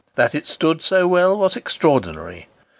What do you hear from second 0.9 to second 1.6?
well was